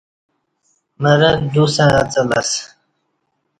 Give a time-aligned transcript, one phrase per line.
[1.01, 2.61] مرں ڈُسݩ اڅلہ اسہ